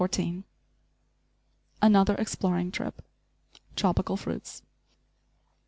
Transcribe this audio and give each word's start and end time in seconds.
* 0.01 0.03
*Another 1.83 2.15
Exploring 2.15 2.71
Trip; 2.71 3.03
Tropical 3.75 4.17
Fruits. 4.17 4.63